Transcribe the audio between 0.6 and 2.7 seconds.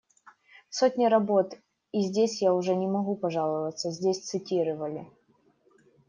Сотни работ, и здесь я